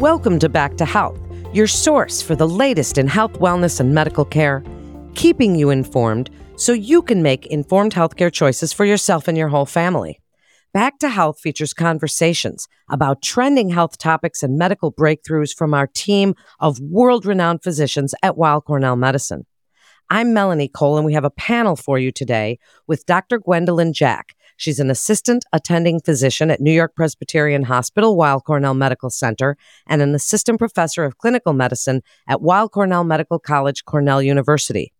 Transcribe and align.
Welcome 0.00 0.38
to 0.40 0.50
Back 0.50 0.76
to 0.76 0.84
Health, 0.84 1.18
your 1.54 1.66
source 1.66 2.20
for 2.20 2.36
the 2.36 2.46
latest 2.46 2.98
in 2.98 3.06
health, 3.06 3.32
wellness, 3.40 3.80
and 3.80 3.94
medical 3.94 4.26
care, 4.26 4.62
keeping 5.14 5.56
you 5.56 5.70
informed 5.70 6.28
so 6.56 6.74
you 6.74 7.00
can 7.00 7.22
make 7.22 7.46
informed 7.46 7.94
healthcare 7.94 8.30
choices 8.30 8.74
for 8.74 8.84
yourself 8.84 9.26
and 9.26 9.38
your 9.38 9.48
whole 9.48 9.64
family. 9.64 10.20
Back 10.74 10.98
to 10.98 11.08
Health 11.08 11.40
features 11.40 11.72
conversations 11.72 12.68
about 12.90 13.22
trending 13.22 13.70
health 13.70 13.96
topics 13.96 14.42
and 14.42 14.58
medical 14.58 14.92
breakthroughs 14.92 15.56
from 15.56 15.72
our 15.72 15.86
team 15.86 16.34
of 16.60 16.78
world 16.78 17.24
renowned 17.24 17.62
physicians 17.62 18.14
at 18.22 18.36
Weill 18.36 18.60
Cornell 18.60 18.96
Medicine. 18.96 19.46
I'm 20.10 20.34
Melanie 20.34 20.68
Cole, 20.68 20.98
and 20.98 21.06
we 21.06 21.14
have 21.14 21.24
a 21.24 21.30
panel 21.30 21.74
for 21.74 21.98
you 21.98 22.12
today 22.12 22.58
with 22.86 23.06
Dr. 23.06 23.40
Gwendolyne 23.40 23.94
Jack, 23.94 24.35
She's 24.56 24.80
an 24.80 24.90
assistant 24.90 25.44
attending 25.52 26.00
physician 26.00 26.50
at 26.50 26.60
New 26.60 26.72
York 26.72 26.94
Presbyterian 26.94 27.64
Hospital, 27.64 28.16
Weill 28.16 28.40
Cornell 28.40 28.74
Medical 28.74 29.10
Center, 29.10 29.56
and 29.86 30.00
an 30.00 30.14
assistant 30.14 30.58
professor 30.58 31.04
of 31.04 31.18
clinical 31.18 31.52
medicine 31.52 32.02
at 32.26 32.40
Weill 32.40 32.68
Cornell 32.68 33.04
Medical 33.04 33.38
College, 33.38 33.84
Cornell 33.84 34.22
University. 34.22 34.92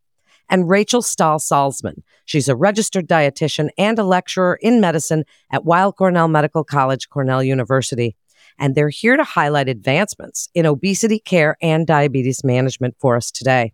And 0.49 0.69
Rachel 0.69 1.03
Stahl 1.03 1.39
Salzman. 1.39 2.03
She's 2.25 2.49
a 2.49 2.55
registered 2.55 3.09
dietitian 3.09 3.71
and 3.79 3.99
a 3.99 4.05
lecturer 4.05 4.59
in 4.61 4.81
medicine 4.81 5.25
at 5.51 5.65
Weill 5.65 5.93
Cornell 5.93 6.29
Medical 6.29 6.63
College, 6.63 7.09
Cornell 7.09 7.43
University. 7.43 8.15
And 8.59 8.75
they're 8.75 8.89
here 8.89 9.17
to 9.17 9.25
highlight 9.25 9.69
advancements 9.69 10.49
in 10.55 10.67
obesity 10.67 11.19
care 11.19 11.57
and 11.61 11.87
diabetes 11.87 12.45
management 12.45 12.95
for 13.01 13.17
us 13.17 13.31
today. 13.31 13.73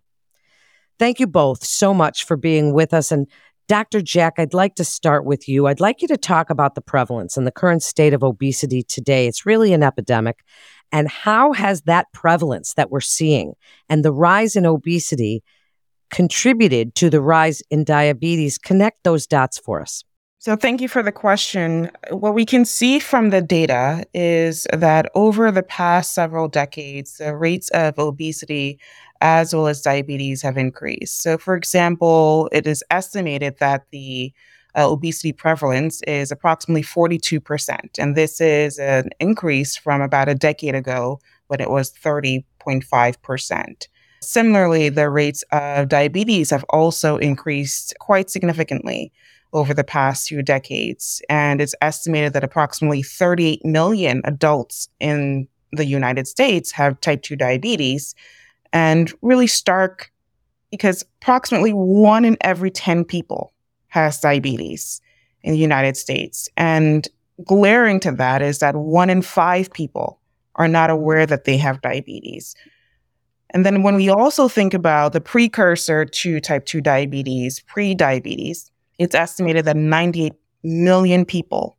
Thank 0.99 1.19
you 1.19 1.27
both 1.27 1.63
so 1.63 1.93
much 1.93 2.25
for 2.25 2.37
being 2.37 2.73
with 2.73 2.93
us. 2.93 3.11
And 3.11 3.27
Dr. 3.73 4.03
Jack, 4.03 4.33
I'd 4.37 4.53
like 4.53 4.75
to 4.75 4.83
start 4.83 5.25
with 5.25 5.49
you. 5.49 5.65
I'd 5.65 5.79
like 5.79 6.03
you 6.03 6.07
to 6.09 6.15
talk 6.15 6.51
about 6.51 6.75
the 6.75 6.81
prevalence 6.81 7.37
and 7.37 7.47
the 7.47 7.51
current 7.51 7.81
state 7.81 8.13
of 8.13 8.21
obesity 8.21 8.83
today. 8.83 9.25
It's 9.25 9.47
really 9.47 9.73
an 9.73 9.81
epidemic. 9.81 10.43
And 10.91 11.09
how 11.09 11.53
has 11.53 11.81
that 11.87 12.05
prevalence 12.13 12.75
that 12.75 12.91
we're 12.91 13.01
seeing 13.01 13.53
and 13.89 14.05
the 14.05 14.11
rise 14.11 14.55
in 14.55 14.67
obesity 14.67 15.41
contributed 16.11 16.93
to 16.93 17.09
the 17.09 17.19
rise 17.19 17.63
in 17.71 17.83
diabetes? 17.83 18.59
Connect 18.59 19.03
those 19.03 19.25
dots 19.25 19.57
for 19.57 19.81
us. 19.81 20.03
So, 20.37 20.55
thank 20.55 20.79
you 20.79 20.87
for 20.87 21.01
the 21.01 21.11
question. 21.11 21.89
What 22.11 22.35
we 22.35 22.45
can 22.45 22.65
see 22.65 22.99
from 22.99 23.31
the 23.31 23.41
data 23.41 24.05
is 24.13 24.67
that 24.71 25.09
over 25.15 25.51
the 25.51 25.63
past 25.63 26.13
several 26.13 26.47
decades, 26.47 27.17
the 27.17 27.35
rates 27.35 27.69
of 27.69 27.97
obesity 27.97 28.79
as 29.23 29.55
well 29.55 29.67
as 29.67 29.81
diabetes 29.81 30.41
have 30.41 30.57
increased. 30.57 31.21
So, 31.21 31.37
for 31.37 31.55
example, 31.55 32.49
it 32.51 32.67
is 32.67 32.83
estimated 32.91 33.57
that 33.59 33.85
the 33.91 34.33
uh, 34.75 34.91
obesity 34.91 35.31
prevalence 35.31 36.01
is 36.03 36.29
approximately 36.29 36.83
42%. 36.83 37.79
And 37.97 38.15
this 38.15 38.41
is 38.41 38.77
an 38.77 39.09
increase 39.21 39.77
from 39.77 40.01
about 40.01 40.27
a 40.27 40.35
decade 40.35 40.75
ago 40.75 41.21
when 41.47 41.61
it 41.61 41.69
was 41.69 41.93
30.5%. 41.93 43.87
Similarly, 44.21 44.89
the 44.89 45.09
rates 45.09 45.43
of 45.53 45.87
diabetes 45.87 46.49
have 46.49 46.65
also 46.69 47.17
increased 47.17 47.93
quite 47.99 48.29
significantly 48.29 49.13
over 49.53 49.73
the 49.73 49.83
past 49.85 50.27
few 50.27 50.41
decades. 50.41 51.21
And 51.29 51.61
it's 51.61 51.75
estimated 51.81 52.33
that 52.33 52.43
approximately 52.43 53.03
38 53.03 53.63
million 53.63 54.21
adults 54.25 54.89
in 54.99 55.47
the 55.71 55.85
United 55.85 56.27
States 56.27 56.71
have 56.73 56.99
type 56.99 57.21
2 57.21 57.37
diabetes. 57.37 58.15
And 58.73 59.13
really 59.21 59.47
stark 59.47 60.11
because 60.71 61.05
approximately 61.21 61.71
one 61.71 62.25
in 62.25 62.35
every 62.41 62.71
10 62.71 63.05
people 63.05 63.53
has 63.89 64.19
diabetes 64.19 64.99
in 65.43 65.51
the 65.53 65.59
United 65.59 65.95
States. 65.95 66.49
And 66.57 67.07
glaring 67.45 67.99
to 68.01 68.11
that 68.13 68.41
is 68.41 68.59
that 68.59 68.75
one 68.75 69.11
in 69.11 69.21
five 69.21 69.71
people 69.71 70.19
are 70.55 70.67
not 70.67 70.89
aware 70.89 71.27
that 71.27 71.43
they 71.43 71.57
have 71.57 71.81
diabetes. 71.81 72.55
And 73.51 73.65
then 73.65 73.83
when 73.83 73.95
we 73.95 74.09
also 74.09 74.47
think 74.47 74.73
about 74.73 75.13
the 75.13 75.21
precursor 75.21 76.05
to 76.05 76.39
type 76.39 76.65
2 76.65 76.81
diabetes, 76.81 77.59
pre 77.59 77.93
diabetes, 77.93 78.71
it's 78.97 79.13
estimated 79.13 79.65
that 79.65 79.77
98 79.77 80.33
million 80.63 81.23
people, 81.23 81.77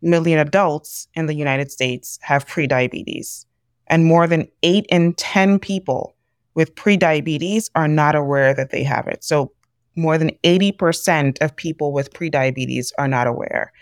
million 0.00 0.40
adults 0.40 1.06
in 1.14 1.26
the 1.26 1.34
United 1.34 1.70
States 1.70 2.18
have 2.22 2.46
prediabetes. 2.46 3.46
And 3.86 4.04
more 4.04 4.26
than 4.26 4.48
8 4.64 4.86
in 4.88 5.14
10 5.14 5.60
people 5.60 6.11
with 6.54 6.74
prediabetes 6.74 7.70
are 7.74 7.88
not 7.88 8.14
aware 8.14 8.54
that 8.54 8.70
they 8.70 8.82
have 8.82 9.06
it. 9.08 9.24
So 9.24 9.52
more 9.96 10.18
than 10.18 10.30
80% 10.44 11.40
of 11.40 11.54
people 11.56 11.92
with 11.92 12.12
prediabetes 12.12 12.92
are 12.98 13.08
not 13.08 13.26
aware. 13.26 13.72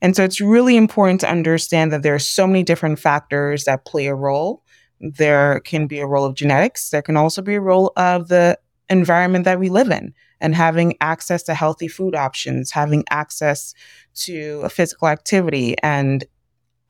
And 0.00 0.14
so 0.14 0.22
it's 0.22 0.40
really 0.40 0.76
important 0.76 1.20
to 1.22 1.30
understand 1.30 1.92
that 1.92 2.02
there 2.02 2.14
are 2.14 2.20
so 2.20 2.46
many 2.46 2.62
different 2.62 2.98
factors 2.98 3.64
that 3.64 3.84
play 3.84 4.06
a 4.06 4.14
role. 4.14 4.62
There 5.00 5.60
can 5.60 5.86
be 5.86 5.98
a 5.98 6.06
role 6.06 6.24
of 6.24 6.34
genetics. 6.34 6.90
There 6.90 7.02
can 7.02 7.16
also 7.16 7.42
be 7.42 7.54
a 7.54 7.60
role 7.60 7.92
of 7.96 8.28
the 8.28 8.58
environment 8.88 9.44
that 9.44 9.58
we 9.58 9.68
live 9.68 9.90
in 9.90 10.14
and 10.40 10.54
having 10.54 10.94
access 11.00 11.42
to 11.44 11.54
healthy 11.54 11.88
food 11.88 12.14
options, 12.14 12.70
having 12.70 13.04
access 13.10 13.74
to 14.14 14.68
physical 14.68 15.08
activity, 15.08 15.76
and 15.82 16.24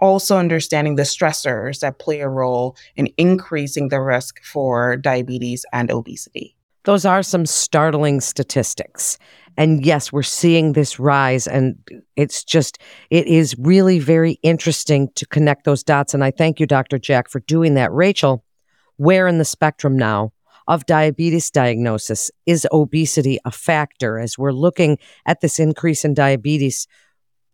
also 0.01 0.37
understanding 0.37 0.97
the 0.97 1.03
stressors 1.03 1.81
that 1.81 1.99
play 1.99 2.21
a 2.21 2.29
role 2.29 2.77
in 2.97 3.09
increasing 3.17 3.89
the 3.89 4.01
risk 4.01 4.43
for 4.45 4.97
diabetes 4.97 5.65
and 5.73 5.91
obesity. 5.91 6.57
Those 6.85 7.05
are 7.05 7.23
some 7.23 7.45
startling 7.45 8.21
statistics. 8.21 9.19
And 9.59 9.85
yes, 9.85 10.13
we're 10.13 10.23
seeing 10.23 10.73
this 10.73 11.01
rise. 11.01 11.47
And 11.47 11.77
it's 12.17 12.45
just, 12.45 12.79
it 13.11 13.27
is 13.27 13.57
really 13.59 13.99
very 13.99 14.39
interesting 14.43 15.11
to 15.17 15.27
connect 15.27 15.65
those 15.65 15.83
dots. 15.83 16.15
And 16.15 16.23
I 16.23 16.31
thank 16.31 16.61
you, 16.61 16.67
Dr. 16.67 16.99
Jack, 16.99 17.29
for 17.29 17.41
doing 17.41 17.75
that. 17.75 17.93
Rachel, 17.93 18.45
where 18.97 19.27
in 19.27 19.39
the 19.39 19.45
spectrum 19.45 19.99
now 19.99 20.33
of 20.69 20.87
diabetes 20.87 21.51
diagnosis 21.51 22.31
is 22.47 22.67
obesity 22.73 23.39
a 23.45 23.51
factor 23.51 24.19
as 24.19 24.39
we're 24.39 24.53
looking 24.53 24.99
at 25.27 25.41
this 25.41 25.59
increase 25.59 26.05
in 26.05 26.15
diabetes? 26.15 26.87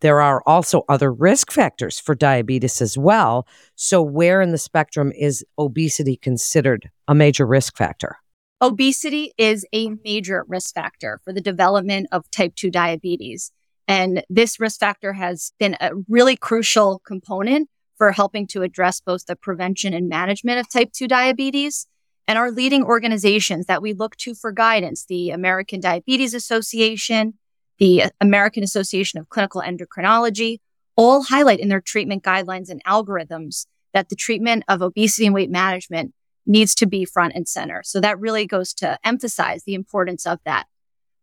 There 0.05 0.21
are 0.21 0.43
also 0.45 0.85
other 0.87 1.11
risk 1.11 1.51
factors 1.51 1.99
for 1.99 2.15
diabetes 2.15 2.83
as 2.83 2.99
well. 2.99 3.49
So, 3.75 4.03
where 4.03 4.43
in 4.43 4.51
the 4.51 4.59
spectrum 4.59 5.11
is 5.17 5.43
obesity 5.59 6.17
considered 6.17 6.91
a 7.09 7.15
major 7.15 7.47
risk 7.47 7.75
factor? 7.79 8.19
Obesity 8.61 9.33
is 9.39 9.65
a 9.73 9.93
major 10.05 10.45
risk 10.47 10.75
factor 10.75 11.23
for 11.25 11.33
the 11.33 11.41
development 11.41 12.09
of 12.13 12.31
type 12.31 12.55
2 12.55 12.71
diabetes. 12.71 13.51
And 13.89 14.23
this 14.29 14.61
risk 14.61 14.79
factor 14.79 15.15
has 15.15 15.55
been 15.59 15.75
a 15.81 15.93
really 16.07 16.37
crucial 16.37 16.99
component 17.07 17.71
for 17.97 18.13
helping 18.13 18.47
to 18.49 18.61
address 18.61 19.01
both 19.01 19.25
the 19.25 19.37
prevention 19.37 19.95
and 19.95 20.07
management 20.07 20.59
of 20.59 20.69
type 20.69 20.93
2 20.93 21.09
diabetes. 21.09 21.87
And 22.29 22.37
our 22.37 22.51
leading 22.51 22.85
organizations 22.85 23.65
that 23.67 23.81
we 23.81 23.95
look 23.95 24.17
to 24.17 24.35
for 24.35 24.53
guidance, 24.53 25.07
the 25.07 25.31
American 25.31 25.81
Diabetes 25.81 26.35
Association, 26.35 27.39
the 27.79 28.05
American 28.21 28.63
Association 28.63 29.19
of 29.19 29.29
Clinical 29.29 29.63
Endocrinology, 29.63 30.59
all 30.97 31.25
highlight 31.25 31.61
in 31.61 31.69
their 31.69 31.81
treatment 31.81 32.23
guidelines 32.23 32.69
and 32.69 32.83
algorithms 32.85 33.67
that 33.93 34.09
the 34.09 34.17
treatment 34.17 34.65
of 34.69 34.83
obesity 34.83 35.27
and 35.27 35.35
weight 35.35 35.51
management 35.51 36.13
needs 36.47 36.75
to 36.75 36.87
be 36.87 37.05
front 37.05 37.33
and 37.35 37.49
center. 37.49 37.83
So 37.85 38.01
that 38.01 38.19
really 38.21 38.47
goes 38.47 38.75
to 38.75 38.99
emphasize 39.05 39.65
the 39.65 39.75
importance 39.75 40.27
of 40.27 40.41
that. 40.45 40.67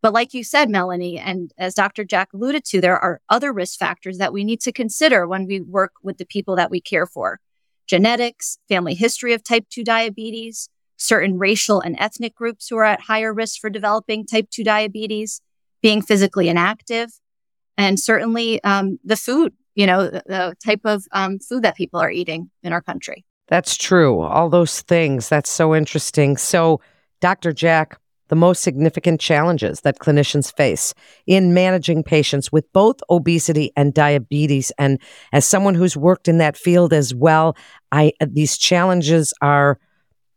But 0.02 0.12
like 0.12 0.34
you 0.34 0.42
said, 0.42 0.68
Melanie, 0.68 1.16
and 1.16 1.52
as 1.56 1.74
Dr. 1.74 2.04
Jack 2.04 2.32
alluded 2.32 2.64
to, 2.66 2.80
there 2.80 2.98
are 2.98 3.20
other 3.28 3.52
risk 3.52 3.78
factors 3.78 4.18
that 4.18 4.32
we 4.32 4.42
need 4.42 4.60
to 4.62 4.72
consider 4.72 5.28
when 5.28 5.46
we 5.46 5.60
work 5.60 5.92
with 6.02 6.18
the 6.18 6.26
people 6.26 6.56
that 6.56 6.72
we 6.72 6.80
care 6.80 7.06
for. 7.06 7.38
Genetics, 7.86 8.58
family 8.68 8.94
history 8.94 9.32
of 9.32 9.44
type 9.44 9.66
2 9.70 9.84
diabetes, 9.84 10.68
certain 10.96 11.38
racial 11.38 11.80
and 11.80 11.96
ethnic 12.00 12.34
groups 12.34 12.68
who 12.68 12.76
are 12.76 12.84
at 12.84 13.02
higher 13.02 13.32
risk 13.32 13.60
for 13.60 13.70
developing 13.70 14.26
type 14.26 14.50
2 14.50 14.64
diabetes, 14.64 15.40
being 15.82 16.02
physically 16.02 16.48
inactive, 16.48 17.10
and 17.76 17.98
certainly 17.98 18.62
um, 18.64 18.98
the 19.04 19.16
food, 19.16 19.52
you 19.74 19.86
know, 19.86 20.04
the, 20.04 20.22
the 20.26 20.54
type 20.64 20.80
of 20.84 21.04
um, 21.12 21.38
food 21.38 21.62
that 21.64 21.76
people 21.76 22.00
are 22.00 22.10
eating 22.10 22.50
in 22.62 22.72
our 22.72 22.82
country. 22.82 23.24
That's 23.48 23.76
true. 23.76 24.20
All 24.20 24.48
those 24.48 24.80
things. 24.82 25.28
That's 25.28 25.50
so 25.50 25.74
interesting. 25.74 26.36
So, 26.36 26.80
Dr. 27.20 27.52
Jack, 27.52 27.98
the 28.28 28.36
most 28.36 28.62
significant 28.62 29.20
challenges 29.20 29.82
that 29.82 29.98
clinicians 29.98 30.50
face 30.56 30.94
in 31.26 31.52
managing 31.52 32.02
patients 32.02 32.50
with 32.50 32.72
both 32.72 32.96
obesity 33.10 33.72
and 33.76 33.92
diabetes. 33.92 34.72
And 34.78 34.98
as 35.34 35.44
someone 35.44 35.74
who's 35.74 35.98
worked 35.98 36.28
in 36.28 36.38
that 36.38 36.56
field 36.56 36.94
as 36.94 37.14
well, 37.14 37.54
I 37.90 38.12
these 38.26 38.56
challenges 38.56 39.34
are 39.42 39.78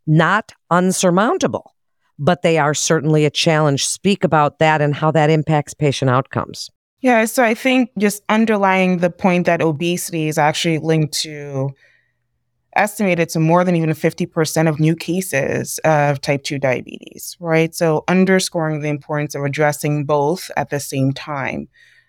not 0.06 0.52
unsurmountable, 0.70 1.74
but 2.18 2.42
they 2.42 2.58
are 2.58 2.74
certainly 2.74 3.24
a 3.24 3.30
challenge. 3.30 3.86
Speak 3.86 4.24
about 4.24 4.58
that 4.58 4.80
and 4.80 4.94
how 4.94 5.10
that 5.10 5.30
impacts 5.30 5.74
patient 5.74 6.10
outcomes. 6.10 6.70
Yeah, 7.00 7.24
so 7.26 7.44
I 7.44 7.54
think 7.54 7.90
just 7.98 8.22
underlying 8.28 8.98
the 8.98 9.10
point 9.10 9.46
that 9.46 9.60
obesity 9.60 10.28
is 10.28 10.38
actually 10.38 10.78
linked 10.78 11.14
to 11.20 11.70
estimated 12.74 13.28
to 13.30 13.40
more 13.40 13.64
than 13.64 13.74
even 13.74 13.90
50% 13.90 14.68
of 14.68 14.78
new 14.78 14.94
cases 14.94 15.78
of 15.84 16.20
type 16.20 16.44
2 16.44 16.58
diabetes, 16.58 17.36
right? 17.40 17.74
So 17.74 18.04
underscoring 18.06 18.80
the 18.80 18.88
importance 18.88 19.34
of 19.34 19.42
addressing 19.44 20.04
both 20.04 20.50
at 20.56 20.70
the 20.70 20.78
same 20.78 21.12
time. 21.12 21.68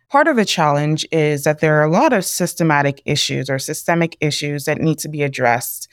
Part 0.09 0.27
of 0.27 0.36
the 0.36 0.45
challenge 0.45 1.06
is 1.12 1.44
that 1.44 1.59
there 1.59 1.80
are 1.80 1.83
a 1.83 1.92
lot 1.92 2.13
of 2.13 2.25
systematic 2.25 3.01
issues 3.06 3.50
or 3.50 3.59
systemic 3.59 4.18
issues 4.21 4.65
that 4.65 4.80
need 4.80 5.00
to 5.00 5.09
be 5.09 5.24
addressed 5.24 5.89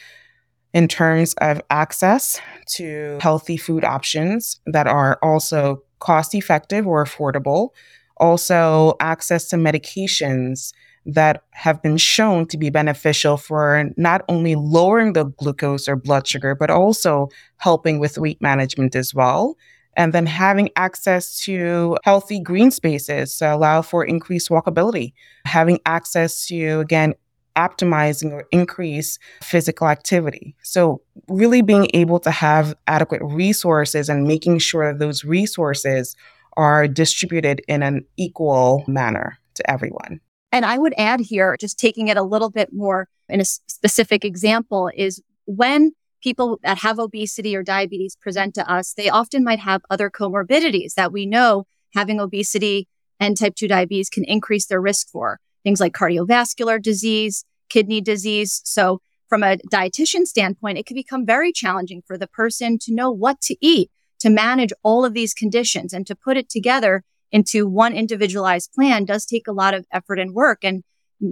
in 0.74 0.88
terms 0.88 1.34
of 1.34 1.62
access 1.70 2.40
to 2.66 3.16
healthy 3.20 3.56
food 3.56 3.84
options 3.84 4.60
that 4.66 4.88
are 4.88 5.18
also 5.22 5.82
cost 6.00 6.34
effective 6.34 6.86
or 6.86 7.02
affordable, 7.04 7.70
also 8.18 8.94
access 9.00 9.48
to 9.48 9.56
medications 9.56 10.72
that 11.06 11.44
have 11.52 11.80
been 11.82 11.96
shown 11.96 12.46
to 12.46 12.58
be 12.58 12.70
beneficial 12.70 13.36
for 13.36 13.90
not 13.96 14.22
only 14.28 14.56
lowering 14.56 15.12
the 15.12 15.24
glucose 15.24 15.88
or 15.88 15.96
blood 15.96 16.26
sugar, 16.26 16.54
but 16.54 16.70
also 16.70 17.28
helping 17.58 18.00
with 18.00 18.18
weight 18.18 18.42
management 18.42 18.96
as 18.96 19.14
well. 19.14 19.56
And 19.96 20.12
then 20.12 20.26
having 20.26 20.70
access 20.74 21.38
to 21.44 21.96
healthy 22.02 22.40
green 22.40 22.72
spaces 22.72 23.38
to 23.38 23.54
allow 23.54 23.80
for 23.82 24.04
increased 24.04 24.48
walkability, 24.48 25.12
having 25.44 25.78
access 25.86 26.46
to, 26.48 26.80
again, 26.80 27.14
optimizing 27.56 28.32
or 28.32 28.46
increase 28.50 29.18
physical 29.42 29.88
activity. 29.88 30.56
So, 30.62 31.02
really 31.28 31.62
being 31.62 31.88
able 31.94 32.18
to 32.20 32.30
have 32.30 32.74
adequate 32.86 33.22
resources 33.22 34.08
and 34.08 34.26
making 34.26 34.58
sure 34.58 34.92
that 34.92 34.98
those 34.98 35.24
resources 35.24 36.16
are 36.56 36.86
distributed 36.86 37.62
in 37.68 37.82
an 37.82 38.04
equal 38.16 38.84
manner 38.86 39.38
to 39.54 39.70
everyone. 39.70 40.20
And 40.52 40.64
I 40.64 40.78
would 40.78 40.94
add 40.96 41.20
here, 41.20 41.56
just 41.58 41.78
taking 41.78 42.08
it 42.08 42.16
a 42.16 42.22
little 42.22 42.50
bit 42.50 42.72
more 42.72 43.08
in 43.28 43.40
a 43.40 43.44
specific 43.44 44.24
example, 44.24 44.90
is 44.94 45.22
when 45.46 45.92
people 46.22 46.58
that 46.62 46.78
have 46.78 46.98
obesity 46.98 47.54
or 47.56 47.62
diabetes 47.62 48.16
present 48.16 48.54
to 48.54 48.70
us, 48.70 48.94
they 48.94 49.08
often 49.08 49.44
might 49.44 49.58
have 49.58 49.82
other 49.90 50.10
comorbidities 50.10 50.94
that 50.94 51.12
we 51.12 51.26
know 51.26 51.66
having 51.94 52.20
obesity 52.20 52.88
and 53.20 53.36
type 53.36 53.54
2 53.54 53.68
diabetes 53.68 54.08
can 54.08 54.24
increase 54.24 54.66
their 54.66 54.80
risk 54.80 55.08
for 55.10 55.38
things 55.64 55.80
like 55.80 55.92
cardiovascular 55.92 56.80
disease, 56.80 57.44
kidney 57.68 58.00
disease. 58.00 58.60
So 58.64 59.00
from 59.28 59.42
a 59.42 59.56
dietitian 59.72 60.26
standpoint, 60.26 60.78
it 60.78 60.86
can 60.86 60.94
become 60.94 61.26
very 61.26 61.50
challenging 61.50 62.02
for 62.06 62.16
the 62.16 62.28
person 62.28 62.78
to 62.82 62.94
know 62.94 63.10
what 63.10 63.40
to 63.42 63.56
eat 63.60 63.90
to 64.24 64.30
manage 64.30 64.72
all 64.82 65.04
of 65.04 65.12
these 65.12 65.34
conditions 65.34 65.92
and 65.92 66.06
to 66.06 66.14
put 66.14 66.38
it 66.38 66.48
together 66.48 67.04
into 67.30 67.68
one 67.68 67.92
individualized 67.92 68.72
plan 68.72 69.04
does 69.04 69.26
take 69.26 69.46
a 69.46 69.52
lot 69.52 69.74
of 69.74 69.84
effort 69.92 70.18
and 70.18 70.32
work. 70.34 70.64
And 70.64 70.82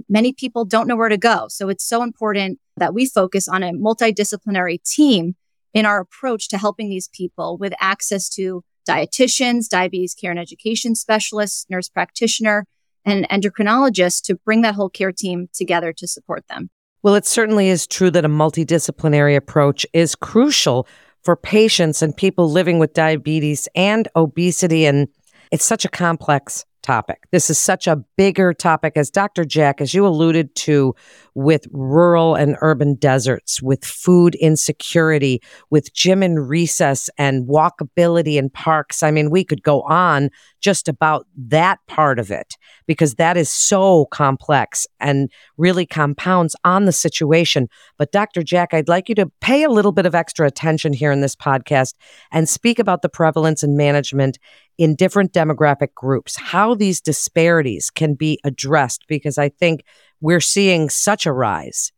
many 0.07 0.31
people 0.31 0.63
don't 0.63 0.87
know 0.87 0.95
where 0.95 1.09
to 1.09 1.17
go. 1.17 1.47
So 1.49 1.69
it's 1.69 1.83
so 1.83 2.03
important 2.03 2.59
that 2.77 2.93
we 2.93 3.07
focus 3.07 3.47
on 3.47 3.63
a 3.63 3.71
multidisciplinary 3.71 4.83
team 4.83 5.35
in 5.73 5.87
our 5.87 6.01
approach 6.01 6.49
to 6.49 6.57
helping 6.59 6.87
these 6.87 7.09
people 7.11 7.57
with 7.57 7.73
access 7.79 8.29
to 8.35 8.63
dietitians, 8.87 9.67
diabetes 9.67 10.13
care 10.13 10.29
and 10.29 10.39
education 10.39 10.93
specialists, 10.93 11.65
nurse 11.69 11.89
practitioner, 11.89 12.67
and 13.05 13.27
endocrinologists 13.29 14.21
to 14.23 14.35
bring 14.35 14.61
that 14.61 14.75
whole 14.75 14.89
care 14.89 15.11
team 15.11 15.49
together 15.53 15.93
to 15.93 16.07
support 16.07 16.47
them. 16.47 16.69
Well, 17.01 17.15
it 17.15 17.25
certainly 17.25 17.69
is 17.69 17.85
true 17.85 18.11
that 18.11 18.25
a 18.25 18.29
multidisciplinary 18.29 19.35
approach 19.35 19.85
is 19.93 20.15
crucial 20.15 20.87
for 21.21 21.35
patients 21.35 22.01
and 22.01 22.15
people 22.15 22.49
living 22.49 22.79
with 22.79 22.93
diabetes 22.93 23.67
and 23.75 24.07
obesity. 24.15 24.85
And 24.85 25.07
it's 25.51 25.65
such 25.65 25.85
a 25.85 25.89
complex 25.89 26.65
topic. 26.83 27.23
This 27.31 27.49
is 27.49 27.57
such 27.57 27.87
a 27.87 27.95
bigger 28.17 28.53
topic, 28.53 28.93
as 28.95 29.09
Dr. 29.09 29.45
Jack, 29.45 29.81
as 29.81 29.93
you 29.93 30.05
alluded 30.05 30.53
to, 30.55 30.93
with 31.33 31.65
rural 31.71 32.35
and 32.35 32.55
urban 32.61 32.93
deserts, 32.95 33.61
with 33.61 33.83
food 33.83 34.35
insecurity, 34.35 35.41
with 35.71 35.93
gym 35.93 36.21
and 36.21 36.47
recess 36.47 37.09
and 37.17 37.47
walkability 37.47 38.35
in 38.35 38.49
parks. 38.51 39.01
I 39.01 39.09
mean, 39.09 39.31
we 39.31 39.43
could 39.43 39.63
go 39.63 39.81
on 39.83 40.29
just 40.61 40.87
about 40.87 41.25
that 41.35 41.79
part 41.87 42.19
of 42.19 42.29
it 42.31 42.55
because 42.85 43.15
that 43.15 43.37
is 43.37 43.49
so 43.49 44.05
complex 44.05 44.85
and 44.99 45.29
really 45.57 45.85
compounds 45.85 46.55
on 46.63 46.85
the 46.85 46.91
situation. 46.91 47.67
But 47.97 48.11
Dr. 48.11 48.43
Jack, 48.43 48.73
I'd 48.73 48.87
like 48.87 49.09
you 49.09 49.15
to 49.15 49.31
pay 49.41 49.63
a 49.63 49.69
little 49.69 49.91
bit 49.91 50.05
of 50.05 50.15
extra 50.15 50.45
attention 50.45 50.93
here 50.93 51.11
in 51.11 51.21
this 51.21 51.35
podcast 51.35 51.95
and 52.31 52.47
speak 52.47 52.79
about 52.79 53.01
the 53.01 53.09
prevalence 53.09 53.63
and 53.63 53.75
management 53.75 54.37
in 54.77 54.95
different 54.95 55.33
demographic 55.33 55.93
groups, 55.93 56.35
how 56.35 56.73
these 56.73 56.99
disparities 56.99 57.89
can 57.89 58.13
be 58.15 58.39
addressed, 58.43 59.03
because 59.07 59.37
I 59.37 59.49
think 59.49 59.83
we're 60.21 60.39
seeing 60.39 60.89
such 60.89 61.25
a 61.25 61.33
rise 61.33 61.91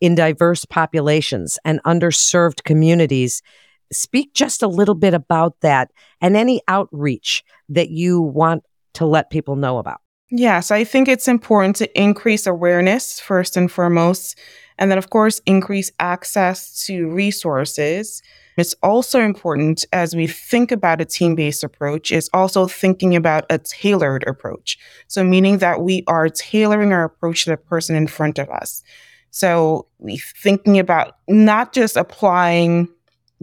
in 0.00 0.14
diverse 0.14 0.64
populations 0.64 1.58
and 1.64 1.82
underserved 1.84 2.64
communities. 2.64 3.42
Speak 3.92 4.32
just 4.34 4.62
a 4.62 4.68
little 4.68 4.94
bit 4.94 5.14
about 5.14 5.60
that 5.60 5.90
and 6.20 6.36
any 6.36 6.62
outreach 6.68 7.44
that 7.68 7.90
you 7.90 8.20
want 8.20 8.64
to 8.94 9.06
let 9.06 9.30
people 9.30 9.56
know 9.56 9.78
about. 9.78 10.00
Yes, 10.30 10.70
I 10.70 10.84
think 10.84 11.08
it's 11.08 11.28
important 11.28 11.76
to 11.76 12.00
increase 12.00 12.46
awareness 12.46 13.20
first 13.20 13.54
and 13.56 13.70
foremost, 13.70 14.38
and 14.78 14.90
then, 14.90 14.96
of 14.96 15.10
course, 15.10 15.40
increase 15.44 15.92
access 16.00 16.86
to 16.86 17.08
resources 17.10 18.22
it's 18.56 18.74
also 18.82 19.20
important 19.20 19.84
as 19.92 20.14
we 20.14 20.26
think 20.26 20.70
about 20.70 21.00
a 21.00 21.04
team 21.04 21.34
based 21.34 21.64
approach, 21.64 22.12
is 22.12 22.28
also 22.32 22.66
thinking 22.66 23.16
about 23.16 23.44
a 23.50 23.58
tailored 23.58 24.24
approach. 24.26 24.78
So, 25.08 25.24
meaning 25.24 25.58
that 25.58 25.80
we 25.80 26.04
are 26.06 26.28
tailoring 26.28 26.92
our 26.92 27.04
approach 27.04 27.44
to 27.44 27.50
the 27.50 27.56
person 27.56 27.96
in 27.96 28.06
front 28.06 28.38
of 28.38 28.50
us. 28.50 28.82
So, 29.30 29.86
we 29.98 30.18
thinking 30.18 30.78
about 30.78 31.16
not 31.28 31.72
just 31.72 31.96
applying 31.96 32.88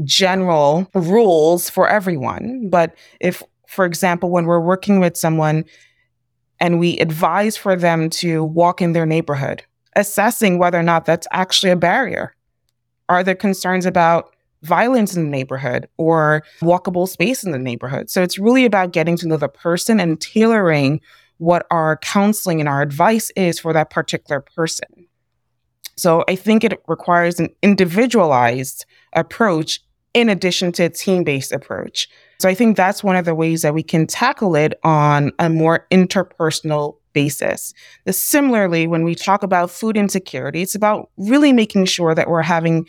general 0.03 0.87
rules 0.93 1.69
for 1.69 1.89
everyone, 1.89 2.69
but 2.69 2.95
if, 3.19 3.43
for 3.67 3.85
example, 3.85 4.29
when 4.29 4.45
we're 4.45 4.59
working 4.59 4.99
with 4.99 5.17
someone 5.17 5.65
and 6.59 6.79
we 6.79 6.97
advise 6.99 7.57
for 7.57 7.75
them 7.75 8.09
to 8.09 8.43
walk 8.43 8.81
in 8.81 8.93
their 8.93 9.05
neighborhood, 9.05 9.63
assessing 9.95 10.57
whether 10.57 10.79
or 10.79 10.83
not 10.83 11.05
that's 11.05 11.27
actually 11.31 11.71
a 11.71 11.75
barrier. 11.75 12.35
Are 13.07 13.23
there 13.23 13.35
concerns 13.35 13.85
about 13.85 14.33
violence 14.63 15.15
in 15.15 15.23
the 15.23 15.29
neighborhood 15.29 15.87
or 15.97 16.43
walkable 16.61 17.07
space 17.07 17.43
in 17.43 17.51
the 17.51 17.59
neighborhood. 17.59 18.09
So 18.09 18.21
it's 18.21 18.37
really 18.37 18.65
about 18.65 18.91
getting 18.91 19.15
to 19.17 19.27
know 19.27 19.37
the 19.37 19.47
person 19.47 19.99
and 19.99 20.19
tailoring 20.19 21.01
what 21.37 21.65
our 21.71 21.97
counseling 21.97 22.59
and 22.59 22.67
our 22.67 22.81
advice 22.81 23.31
is 23.35 23.59
for 23.59 23.71
that 23.73 23.89
particular 23.89 24.41
person. 24.41 25.07
So 25.95 26.23
I 26.27 26.35
think 26.35 26.63
it 26.63 26.81
requires 26.87 27.39
an 27.39 27.49
individualized 27.61 28.85
approach 29.13 29.81
in 30.13 30.29
addition 30.29 30.71
to 30.73 30.83
a 30.83 30.89
team 30.89 31.23
based 31.23 31.51
approach. 31.51 32.09
So 32.39 32.49
I 32.49 32.53
think 32.53 32.77
that's 32.77 33.03
one 33.03 33.15
of 33.15 33.25
the 33.25 33.35
ways 33.35 33.61
that 33.61 33.73
we 33.73 33.83
can 33.83 34.07
tackle 34.07 34.55
it 34.55 34.73
on 34.83 35.31
a 35.39 35.49
more 35.49 35.85
interpersonal 35.91 36.95
basis. 37.13 37.73
Similarly, 38.09 38.87
when 38.87 39.03
we 39.03 39.13
talk 39.13 39.43
about 39.43 39.71
food 39.71 39.97
insecurity, 39.97 40.61
it's 40.61 40.75
about 40.75 41.09
really 41.17 41.51
making 41.51 41.85
sure 41.85 42.15
that 42.15 42.29
we're 42.29 42.41
having 42.41 42.87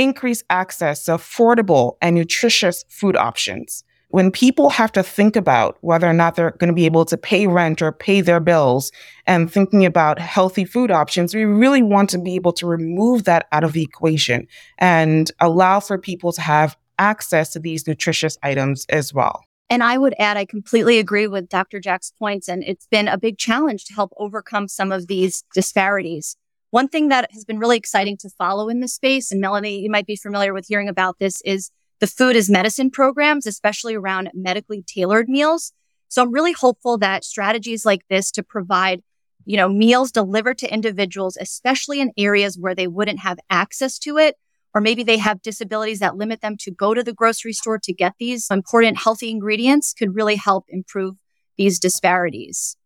increase 0.00 0.42
access 0.48 1.04
to 1.04 1.12
affordable 1.12 1.96
and 2.00 2.16
nutritious 2.16 2.84
food 2.88 3.16
options. 3.16 3.84
When 4.08 4.32
people 4.32 4.70
have 4.70 4.90
to 4.92 5.04
think 5.04 5.36
about 5.36 5.78
whether 5.82 6.08
or 6.08 6.12
not 6.12 6.34
they're 6.34 6.50
going 6.52 6.68
to 6.68 6.74
be 6.74 6.86
able 6.86 7.04
to 7.04 7.16
pay 7.16 7.46
rent 7.46 7.80
or 7.80 7.92
pay 7.92 8.22
their 8.22 8.40
bills 8.40 8.90
and 9.26 9.52
thinking 9.52 9.84
about 9.84 10.18
healthy 10.18 10.64
food 10.64 10.90
options, 10.90 11.32
we 11.32 11.44
really 11.44 11.82
want 11.82 12.10
to 12.10 12.18
be 12.18 12.34
able 12.34 12.52
to 12.54 12.66
remove 12.66 13.24
that 13.24 13.46
out 13.52 13.62
of 13.62 13.72
the 13.72 13.82
equation 13.82 14.48
and 14.78 15.30
allow 15.38 15.78
for 15.78 15.96
people 15.96 16.32
to 16.32 16.40
have 16.40 16.76
access 16.98 17.52
to 17.52 17.60
these 17.60 17.86
nutritious 17.86 18.36
items 18.42 18.84
as 18.88 19.14
well. 19.14 19.44
And 19.70 19.84
I 19.84 19.96
would 19.98 20.16
add, 20.18 20.36
I 20.36 20.44
completely 20.44 20.98
agree 20.98 21.28
with 21.28 21.48
Dr. 21.48 21.78
Jack's 21.78 22.12
points. 22.18 22.48
And 22.48 22.64
it's 22.64 22.88
been 22.88 23.06
a 23.06 23.16
big 23.16 23.38
challenge 23.38 23.84
to 23.84 23.94
help 23.94 24.12
overcome 24.16 24.66
some 24.66 24.90
of 24.90 25.06
these 25.06 25.44
disparities. 25.54 26.36
One 26.70 26.88
thing 26.88 27.08
that 27.08 27.32
has 27.32 27.44
been 27.44 27.58
really 27.58 27.76
exciting 27.76 28.16
to 28.18 28.30
follow 28.30 28.68
in 28.68 28.80
this 28.80 28.94
space, 28.94 29.32
and 29.32 29.40
Melanie, 29.40 29.80
you 29.80 29.90
might 29.90 30.06
be 30.06 30.16
familiar 30.16 30.54
with 30.54 30.66
hearing 30.68 30.88
about 30.88 31.18
this, 31.18 31.40
is 31.42 31.70
the 31.98 32.06
food 32.06 32.36
as 32.36 32.48
medicine 32.48 32.90
programs, 32.90 33.46
especially 33.46 33.94
around 33.94 34.30
medically 34.34 34.82
tailored 34.86 35.28
meals. 35.28 35.72
So 36.08 36.22
I'm 36.22 36.32
really 36.32 36.52
hopeful 36.52 36.96
that 36.98 37.24
strategies 37.24 37.84
like 37.84 38.02
this 38.08 38.30
to 38.32 38.42
provide, 38.42 39.02
you 39.44 39.56
know, 39.56 39.68
meals 39.68 40.12
delivered 40.12 40.58
to 40.58 40.72
individuals, 40.72 41.36
especially 41.40 42.00
in 42.00 42.12
areas 42.16 42.56
where 42.58 42.74
they 42.74 42.86
wouldn't 42.86 43.20
have 43.20 43.38
access 43.50 43.98
to 44.00 44.16
it, 44.18 44.36
or 44.72 44.80
maybe 44.80 45.02
they 45.02 45.18
have 45.18 45.42
disabilities 45.42 45.98
that 45.98 46.16
limit 46.16 46.40
them 46.40 46.56
to 46.58 46.70
go 46.70 46.94
to 46.94 47.02
the 47.02 47.12
grocery 47.12 47.52
store 47.52 47.78
to 47.80 47.92
get 47.92 48.14
these 48.20 48.48
important 48.48 48.98
healthy 48.98 49.28
ingredients 49.28 49.92
could 49.92 50.14
really 50.14 50.36
help 50.36 50.66
improve 50.68 51.16
these 51.58 51.80
disparities. 51.80 52.76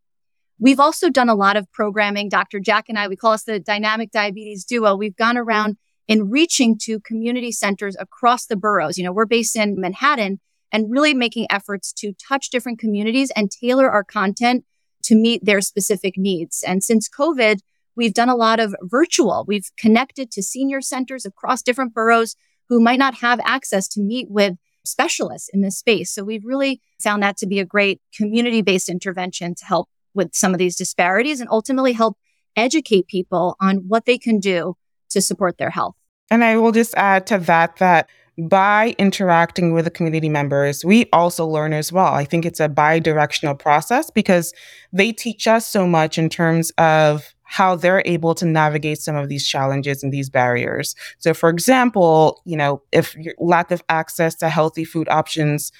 We've 0.64 0.80
also 0.80 1.10
done 1.10 1.28
a 1.28 1.34
lot 1.34 1.58
of 1.58 1.70
programming. 1.72 2.30
Dr. 2.30 2.58
Jack 2.58 2.86
and 2.88 2.98
I, 2.98 3.06
we 3.06 3.16
call 3.16 3.32
us 3.32 3.42
the 3.42 3.60
dynamic 3.60 4.10
diabetes 4.10 4.64
duo. 4.64 4.96
We've 4.96 5.14
gone 5.14 5.36
around 5.36 5.76
in 6.08 6.30
reaching 6.30 6.78
to 6.84 7.00
community 7.00 7.52
centers 7.52 7.94
across 8.00 8.46
the 8.46 8.56
boroughs. 8.56 8.96
You 8.96 9.04
know, 9.04 9.12
we're 9.12 9.26
based 9.26 9.56
in 9.56 9.78
Manhattan 9.78 10.40
and 10.72 10.90
really 10.90 11.12
making 11.12 11.48
efforts 11.50 11.92
to 11.98 12.14
touch 12.14 12.48
different 12.48 12.78
communities 12.78 13.30
and 13.36 13.50
tailor 13.50 13.90
our 13.90 14.02
content 14.02 14.64
to 15.02 15.14
meet 15.14 15.44
their 15.44 15.60
specific 15.60 16.14
needs. 16.16 16.64
And 16.66 16.82
since 16.82 17.10
COVID, 17.10 17.58
we've 17.94 18.14
done 18.14 18.30
a 18.30 18.34
lot 18.34 18.58
of 18.58 18.74
virtual. 18.84 19.44
We've 19.46 19.70
connected 19.76 20.30
to 20.30 20.42
senior 20.42 20.80
centers 20.80 21.26
across 21.26 21.60
different 21.60 21.92
boroughs 21.92 22.36
who 22.70 22.80
might 22.80 22.98
not 22.98 23.16
have 23.16 23.38
access 23.44 23.86
to 23.88 24.00
meet 24.00 24.30
with 24.30 24.54
specialists 24.82 25.50
in 25.52 25.60
this 25.60 25.76
space. 25.76 26.10
So 26.10 26.24
we've 26.24 26.46
really 26.46 26.80
found 27.02 27.22
that 27.22 27.36
to 27.36 27.46
be 27.46 27.60
a 27.60 27.66
great 27.66 28.00
community 28.16 28.62
based 28.62 28.88
intervention 28.88 29.54
to 29.56 29.66
help 29.66 29.90
with 30.14 30.34
some 30.34 30.52
of 30.52 30.58
these 30.58 30.76
disparities 30.76 31.40
and 31.40 31.48
ultimately 31.50 31.92
help 31.92 32.16
educate 32.56 33.06
people 33.06 33.56
on 33.60 33.78
what 33.88 34.04
they 34.06 34.18
can 34.18 34.38
do 34.38 34.76
to 35.10 35.20
support 35.20 35.58
their 35.58 35.70
health. 35.70 35.94
And 36.30 36.44
I 36.44 36.56
will 36.56 36.72
just 36.72 36.94
add 36.94 37.26
to 37.28 37.38
that 37.38 37.76
that 37.76 38.08
by 38.36 38.96
interacting 38.98 39.72
with 39.72 39.84
the 39.84 39.90
community 39.90 40.28
members, 40.28 40.84
we 40.84 41.06
also 41.12 41.46
learn 41.46 41.72
as 41.72 41.92
well. 41.92 42.14
I 42.14 42.24
think 42.24 42.44
it's 42.44 42.60
a 42.60 42.68
bi 42.68 42.98
directional 42.98 43.54
process 43.54 44.10
because 44.10 44.52
they 44.92 45.12
teach 45.12 45.46
us 45.46 45.66
so 45.66 45.86
much 45.86 46.18
in 46.18 46.28
terms 46.28 46.72
of 46.78 47.34
how 47.44 47.76
they're 47.76 48.02
able 48.04 48.34
to 48.34 48.44
navigate 48.44 48.98
some 48.98 49.14
of 49.14 49.28
these 49.28 49.46
challenges 49.46 50.02
and 50.02 50.12
these 50.12 50.28
barriers. 50.28 50.96
So, 51.18 51.34
for 51.34 51.48
example, 51.48 52.42
you 52.44 52.56
know, 52.56 52.82
if 52.90 53.16
lack 53.38 53.70
of 53.70 53.84
access 53.88 54.34
to 54.36 54.48
healthy 54.48 54.84
food 54.84 55.08
options 55.08 55.70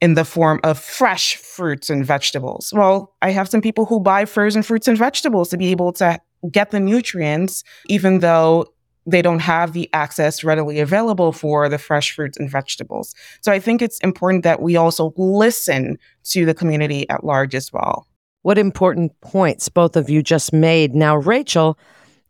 in 0.00 0.14
the 0.14 0.24
form 0.24 0.60
of 0.62 0.78
fresh 0.78 1.36
fruits 1.36 1.90
and 1.90 2.04
vegetables. 2.04 2.72
Well, 2.74 3.14
I 3.22 3.30
have 3.30 3.48
some 3.48 3.60
people 3.60 3.84
who 3.84 4.00
buy 4.00 4.24
frozen 4.24 4.62
fruits 4.62 4.86
and 4.86 4.96
vegetables 4.96 5.48
to 5.50 5.56
be 5.56 5.68
able 5.68 5.92
to 5.94 6.20
get 6.50 6.70
the 6.70 6.80
nutrients, 6.80 7.64
even 7.88 8.20
though 8.20 8.66
they 9.06 9.22
don't 9.22 9.40
have 9.40 9.72
the 9.72 9.88
access 9.92 10.44
readily 10.44 10.80
available 10.80 11.32
for 11.32 11.68
the 11.68 11.78
fresh 11.78 12.14
fruits 12.14 12.38
and 12.38 12.50
vegetables. 12.50 13.14
So 13.40 13.50
I 13.50 13.58
think 13.58 13.80
it's 13.80 13.98
important 14.00 14.44
that 14.44 14.60
we 14.60 14.76
also 14.76 15.14
listen 15.16 15.98
to 16.24 16.44
the 16.44 16.54
community 16.54 17.08
at 17.08 17.24
large 17.24 17.54
as 17.54 17.72
well. 17.72 18.06
What 18.42 18.58
important 18.58 19.18
points 19.20 19.68
both 19.68 19.96
of 19.96 20.10
you 20.10 20.22
just 20.22 20.52
made. 20.52 20.94
Now, 20.94 21.16
Rachel, 21.16 21.78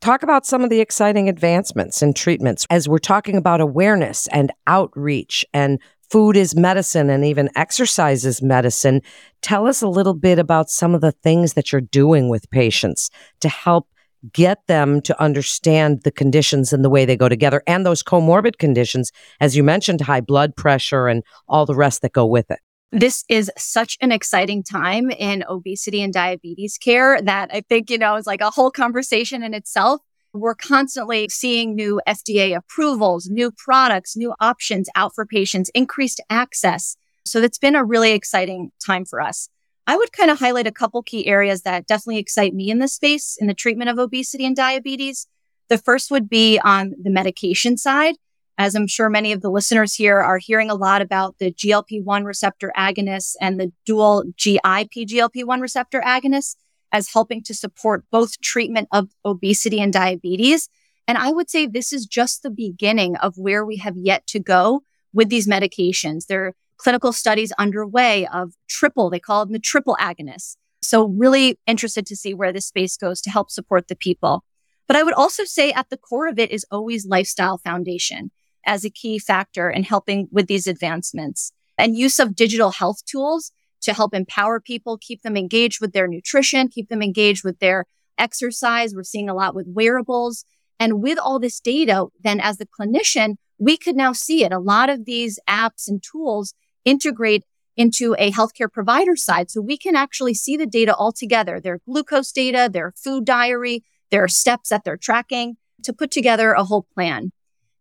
talk 0.00 0.22
about 0.22 0.46
some 0.46 0.62
of 0.62 0.70
the 0.70 0.80
exciting 0.80 1.28
advancements 1.28 2.00
and 2.00 2.14
treatments 2.14 2.66
as 2.70 2.88
we're 2.88 2.98
talking 2.98 3.36
about 3.36 3.60
awareness 3.60 4.28
and 4.28 4.52
outreach 4.66 5.44
and 5.52 5.80
food 6.10 6.36
is 6.36 6.54
medicine 6.54 7.10
and 7.10 7.24
even 7.24 7.50
exercise 7.56 8.24
is 8.24 8.42
medicine. 8.42 9.02
Tell 9.42 9.66
us 9.66 9.82
a 9.82 9.88
little 9.88 10.14
bit 10.14 10.38
about 10.38 10.70
some 10.70 10.94
of 10.94 11.00
the 11.00 11.12
things 11.12 11.54
that 11.54 11.72
you're 11.72 11.80
doing 11.80 12.28
with 12.28 12.50
patients 12.50 13.10
to 13.40 13.48
help 13.48 13.88
get 14.32 14.66
them 14.66 15.00
to 15.02 15.22
understand 15.22 16.02
the 16.02 16.10
conditions 16.10 16.72
and 16.72 16.84
the 16.84 16.90
way 16.90 17.04
they 17.04 17.16
go 17.16 17.28
together 17.28 17.62
and 17.66 17.86
those 17.86 18.02
comorbid 18.02 18.58
conditions, 18.58 19.12
as 19.40 19.56
you 19.56 19.62
mentioned, 19.62 20.00
high 20.00 20.20
blood 20.20 20.56
pressure 20.56 21.06
and 21.06 21.22
all 21.48 21.66
the 21.66 21.74
rest 21.74 22.02
that 22.02 22.12
go 22.12 22.26
with 22.26 22.50
it. 22.50 22.58
This 22.90 23.24
is 23.28 23.50
such 23.58 23.98
an 24.00 24.12
exciting 24.12 24.62
time 24.62 25.10
in 25.10 25.44
obesity 25.48 26.02
and 26.02 26.12
diabetes 26.12 26.78
care 26.78 27.20
that 27.20 27.50
I 27.52 27.60
think, 27.68 27.90
you 27.90 27.98
know, 27.98 28.16
is 28.16 28.26
like 28.26 28.40
a 28.40 28.50
whole 28.50 28.70
conversation 28.70 29.42
in 29.42 29.52
itself. 29.52 30.00
We're 30.34 30.54
constantly 30.54 31.28
seeing 31.30 31.74
new 31.74 32.00
FDA 32.06 32.54
approvals, 32.54 33.28
new 33.30 33.50
products, 33.50 34.16
new 34.16 34.34
options 34.40 34.88
out 34.94 35.14
for 35.14 35.24
patients, 35.24 35.70
increased 35.74 36.20
access. 36.28 36.96
So 37.24 37.40
it's 37.40 37.58
been 37.58 37.74
a 37.74 37.84
really 37.84 38.12
exciting 38.12 38.70
time 38.84 39.04
for 39.04 39.20
us. 39.20 39.48
I 39.86 39.96
would 39.96 40.12
kind 40.12 40.30
of 40.30 40.38
highlight 40.38 40.66
a 40.66 40.72
couple 40.72 41.02
key 41.02 41.26
areas 41.26 41.62
that 41.62 41.86
definitely 41.86 42.18
excite 42.18 42.52
me 42.52 42.70
in 42.70 42.78
this 42.78 42.92
space 42.92 43.38
in 43.40 43.46
the 43.46 43.54
treatment 43.54 43.88
of 43.88 43.98
obesity 43.98 44.44
and 44.44 44.54
diabetes. 44.54 45.26
The 45.68 45.78
first 45.78 46.10
would 46.10 46.28
be 46.28 46.58
on 46.58 46.94
the 47.02 47.10
medication 47.10 47.78
side. 47.78 48.16
As 48.58 48.74
I'm 48.74 48.86
sure 48.86 49.08
many 49.08 49.32
of 49.32 49.40
the 49.40 49.50
listeners 49.50 49.94
here 49.94 50.18
are 50.18 50.38
hearing 50.38 50.68
a 50.68 50.74
lot 50.74 51.00
about 51.00 51.38
the 51.38 51.52
GLP-1 51.52 52.24
receptor 52.24 52.70
agonists 52.76 53.34
and 53.40 53.58
the 53.58 53.72
dual 53.86 54.24
GIP 54.36 55.06
GLP-1 55.06 55.60
receptor 55.62 56.02
agonists 56.04 56.56
as 56.92 57.12
helping 57.12 57.42
to 57.44 57.54
support 57.54 58.04
both 58.10 58.40
treatment 58.40 58.88
of 58.92 59.08
obesity 59.24 59.80
and 59.80 59.92
diabetes. 59.92 60.68
And 61.06 61.18
I 61.18 61.32
would 61.32 61.50
say 61.50 61.66
this 61.66 61.92
is 61.92 62.06
just 62.06 62.42
the 62.42 62.50
beginning 62.50 63.16
of 63.16 63.36
where 63.36 63.64
we 63.64 63.76
have 63.76 63.96
yet 63.96 64.26
to 64.28 64.38
go 64.38 64.82
with 65.12 65.28
these 65.28 65.46
medications. 65.46 66.26
There 66.26 66.46
are 66.46 66.54
clinical 66.76 67.12
studies 67.12 67.52
underway 67.58 68.26
of 68.26 68.54
triple, 68.68 69.10
they 69.10 69.18
call 69.18 69.44
them 69.44 69.52
the 69.52 69.58
triple 69.58 69.96
agonists. 70.00 70.56
So 70.80 71.06
really 71.06 71.58
interested 71.66 72.06
to 72.06 72.16
see 72.16 72.34
where 72.34 72.52
this 72.52 72.66
space 72.66 72.96
goes 72.96 73.20
to 73.22 73.30
help 73.30 73.50
support 73.50 73.88
the 73.88 73.96
people. 73.96 74.44
But 74.86 74.96
I 74.96 75.02
would 75.02 75.14
also 75.14 75.44
say 75.44 75.72
at 75.72 75.90
the 75.90 75.96
core 75.96 76.28
of 76.28 76.38
it 76.38 76.50
is 76.50 76.64
always 76.70 77.06
lifestyle 77.06 77.58
foundation 77.58 78.30
as 78.64 78.84
a 78.84 78.90
key 78.90 79.18
factor 79.18 79.68
in 79.70 79.82
helping 79.82 80.28
with 80.30 80.46
these 80.46 80.66
advancements 80.66 81.52
and 81.76 81.96
use 81.96 82.18
of 82.18 82.36
digital 82.36 82.70
health 82.70 83.04
tools 83.04 83.52
to 83.82 83.92
help 83.92 84.14
empower 84.14 84.60
people, 84.60 84.98
keep 84.98 85.22
them 85.22 85.36
engaged 85.36 85.80
with 85.80 85.92
their 85.92 86.06
nutrition, 86.06 86.68
keep 86.68 86.88
them 86.88 87.02
engaged 87.02 87.44
with 87.44 87.58
their 87.58 87.86
exercise. 88.16 88.94
We're 88.94 89.04
seeing 89.04 89.28
a 89.28 89.34
lot 89.34 89.54
with 89.54 89.66
wearables. 89.68 90.44
And 90.80 91.02
with 91.02 91.18
all 91.18 91.38
this 91.38 91.60
data, 91.60 92.06
then 92.22 92.40
as 92.40 92.58
the 92.58 92.66
clinician, 92.66 93.36
we 93.58 93.76
could 93.76 93.96
now 93.96 94.12
see 94.12 94.44
it. 94.44 94.52
A 94.52 94.58
lot 94.58 94.88
of 94.88 95.04
these 95.04 95.38
apps 95.48 95.88
and 95.88 96.02
tools 96.02 96.54
integrate 96.84 97.44
into 97.76 98.14
a 98.18 98.30
healthcare 98.32 98.70
provider 98.70 99.16
side. 99.16 99.50
So 99.50 99.60
we 99.60 99.76
can 99.76 99.96
actually 99.96 100.34
see 100.34 100.56
the 100.56 100.66
data 100.66 100.94
all 100.94 101.12
together, 101.12 101.60
their 101.60 101.80
glucose 101.88 102.32
data, 102.32 102.68
their 102.72 102.92
food 102.96 103.24
diary, 103.24 103.84
their 104.10 104.28
steps 104.28 104.70
that 104.70 104.84
they're 104.84 104.96
tracking 104.96 105.56
to 105.84 105.92
put 105.92 106.10
together 106.10 106.52
a 106.52 106.64
whole 106.64 106.86
plan. 106.94 107.30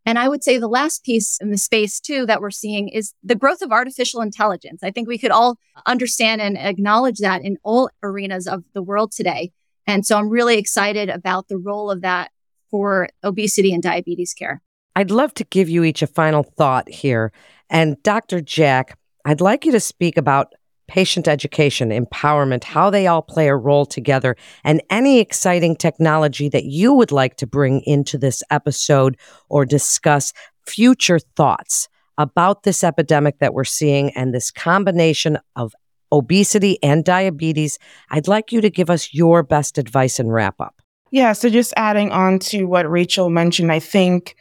And 0.08 0.18
I 0.18 0.30
would 0.30 0.42
say 0.42 0.58
the 0.58 0.70
last 0.70 1.04
piece 1.04 1.38
in 1.42 1.52
the 1.52 1.58
space 1.58 2.00
too 2.00 2.26
that 2.28 2.40
we're 2.40 2.50
seeing 2.50 2.88
is 2.88 3.14
the 3.24 3.36
growth 3.36 3.62
of 3.62 3.74
artificial 3.74 4.22
intelligence. 4.22 4.82
I 4.82 4.90
think 4.90 5.06
we 5.06 5.18
could 5.18 5.32
all 5.32 5.60
understand 5.86 6.40
and 6.40 6.58
acknowledge 6.58 7.18
that 7.18 7.42
in 7.44 7.58
all 7.62 7.90
arenas 8.02 8.48
of 8.48 8.64
the 8.74 8.82
world 8.82 9.12
today. 9.12 9.52
And 9.86 10.06
so 10.06 10.18
I'm 10.18 10.30
really 10.30 10.58
excited 10.58 11.10
about 11.10 11.50
the 11.50 11.58
role 11.58 11.92
of 11.92 12.04
that 12.04 12.32
for 12.72 13.10
obesity 13.22 13.74
and 13.74 13.84
diabetes 13.84 14.34
care. 14.34 14.62
I'd 14.96 15.12
love 15.12 15.34
to 15.34 15.44
give 15.44 15.68
you 15.68 15.84
each 15.84 16.02
a 16.02 16.08
final 16.08 16.44
thought 16.44 16.88
here. 16.88 17.34
And 17.70 18.02
Dr. 18.02 18.40
Jack, 18.40 18.98
I'd 19.26 19.42
like 19.42 19.66
you 19.66 19.74
to 19.74 19.80
speak 19.82 20.16
about 20.18 20.54
patient 20.88 21.28
education, 21.28 21.90
empowerment, 21.90 22.64
how 22.64 22.90
they 22.90 23.08
all 23.08 23.22
play 23.22 23.48
a 23.48 23.56
role 23.56 23.86
together, 23.86 24.36
and 24.64 24.82
any 24.90 25.20
exciting 25.20 25.76
technology 25.76 26.50
that 26.50 26.66
you 26.66 26.94
would 26.94 27.12
like 27.12 27.36
to 27.38 27.48
bring 27.48 27.82
into 27.82 28.18
this 28.18 28.42
episode 28.50 29.18
or 29.50 29.66
discuss 29.66 30.34
future 30.66 31.20
thoughts 31.20 31.88
about 32.18 32.64
this 32.64 32.84
epidemic 32.84 33.40
that 33.40 33.54
we're 33.54 33.64
seeing 33.64 34.12
and 34.12 34.34
this 34.34 34.52
combination 34.52 35.38
of 35.56 35.74
obesity 36.12 36.82
and 36.82 37.04
diabetes. 37.04 37.78
I'd 38.10 38.28
like 38.28 38.52
you 38.52 38.62
to 38.62 38.70
give 38.70 38.90
us 38.90 39.14
your 39.14 39.44
best 39.44 39.78
advice 39.78 40.20
and 40.20 40.34
wrap 40.34 40.60
up. 40.60 40.82
Yeah, 41.12 41.34
so 41.34 41.50
just 41.50 41.74
adding 41.78 42.12
on 42.12 42.40
to 42.40 42.66
what 42.66 42.90
Rachel 42.90 43.30
mentioned, 43.30 43.72
I 43.72 43.80
think 43.80 44.36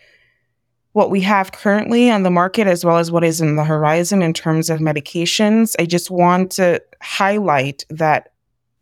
what 0.97 1.11
we 1.11 1.21
have 1.21 1.53
currently 1.53 2.11
on 2.11 2.23
the 2.23 2.31
market 2.31 2.67
as 2.67 2.83
well 2.83 2.97
as 2.97 3.11
what 3.11 3.23
is 3.23 3.43
in 3.43 3.57
the 3.57 3.65
horizon 3.65 4.23
in 4.23 4.33
terms 4.33 4.71
of 4.71 4.81
medications. 4.81 5.76
I 5.79 5.85
just 5.85 6.11
want 6.11 6.53
to 6.53 6.83
highlight 7.03 7.85
that 7.91 8.33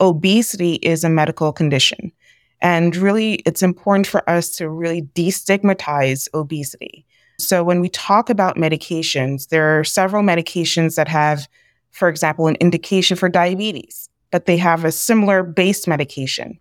obesity 0.00 0.74
is 0.74 1.02
a 1.02 1.08
medical 1.08 1.52
condition. 1.52 2.12
And 2.60 2.94
really, 2.94 3.42
it's 3.46 3.64
important 3.64 4.06
for 4.06 4.30
us 4.30 4.54
to 4.58 4.68
really 4.68 5.02
destigmatize 5.16 6.28
obesity. 6.34 7.04
So, 7.40 7.64
when 7.64 7.80
we 7.80 7.88
talk 7.88 8.30
about 8.30 8.54
medications, 8.54 9.48
there 9.48 9.76
are 9.80 9.82
several 9.82 10.22
medications 10.22 10.94
that 10.94 11.08
have, 11.08 11.48
for 11.90 12.08
example, 12.08 12.46
an 12.46 12.54
indication 12.60 13.16
for 13.16 13.28
diabetes, 13.28 14.08
but 14.30 14.46
they 14.46 14.56
have 14.56 14.84
a 14.84 14.92
similar 14.92 15.42
base 15.42 15.88
medication. 15.88 16.60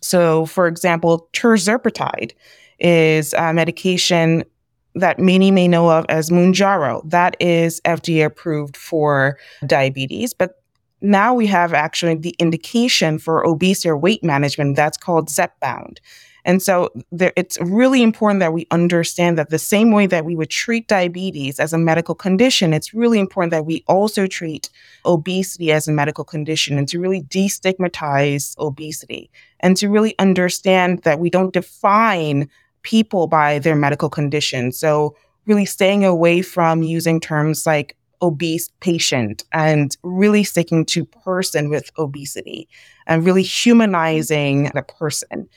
So, 0.00 0.46
for 0.46 0.66
example, 0.66 1.28
tirzepatide 1.34 2.32
is 2.78 3.34
a 3.34 3.52
medication 3.52 4.44
that 4.94 5.18
many 5.18 5.50
may 5.50 5.68
know 5.68 5.90
of 5.90 6.04
as 6.08 6.30
Mounjaro. 6.30 7.08
That 7.08 7.36
is 7.40 7.80
FDA 7.84 8.24
approved 8.24 8.76
for 8.76 9.38
diabetes, 9.66 10.34
but 10.34 10.62
now 11.00 11.34
we 11.34 11.46
have 11.48 11.72
actually 11.72 12.14
the 12.14 12.34
indication 12.38 13.18
for 13.18 13.44
obesity 13.44 13.88
or 13.88 13.96
weight 13.96 14.22
management 14.22 14.76
that's 14.76 14.96
called 14.96 15.28
Zepbound. 15.28 15.98
And 16.44 16.60
so 16.60 16.90
there, 17.12 17.32
it's 17.36 17.60
really 17.60 18.02
important 18.02 18.40
that 18.40 18.52
we 18.52 18.66
understand 18.70 19.38
that 19.38 19.50
the 19.50 19.58
same 19.58 19.92
way 19.92 20.06
that 20.06 20.24
we 20.24 20.34
would 20.34 20.50
treat 20.50 20.88
diabetes 20.88 21.60
as 21.60 21.72
a 21.72 21.78
medical 21.78 22.14
condition, 22.14 22.72
it's 22.72 22.92
really 22.92 23.20
important 23.20 23.52
that 23.52 23.66
we 23.66 23.84
also 23.86 24.26
treat 24.26 24.68
obesity 25.04 25.70
as 25.70 25.86
a 25.86 25.92
medical 25.92 26.24
condition 26.24 26.78
and 26.78 26.88
to 26.88 26.98
really 26.98 27.22
destigmatize 27.22 28.58
obesity 28.58 29.30
and 29.60 29.76
to 29.76 29.88
really 29.88 30.18
understand 30.18 31.02
that 31.02 31.20
we 31.20 31.30
don't 31.30 31.52
define 31.52 32.48
people 32.82 33.26
by 33.26 33.58
their 33.58 33.76
medical 33.76 34.10
condition. 34.10 34.72
So, 34.72 35.16
really 35.46 35.64
staying 35.64 36.04
away 36.04 36.40
from 36.40 36.82
using 36.82 37.18
terms 37.18 37.66
like 37.66 37.96
obese 38.22 38.70
patient 38.80 39.44
and 39.52 39.96
really 40.04 40.44
sticking 40.44 40.84
to 40.86 41.04
person 41.04 41.68
with 41.68 41.90
obesity 41.98 42.68
and 43.06 43.26
really 43.26 43.42
humanizing 43.42 44.70
the 44.74 44.82
person. 44.82 45.48